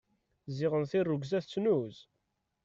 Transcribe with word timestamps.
Ziɣen 0.57 0.83
tirrugza 0.91 1.39
tettnuz. 1.43 1.95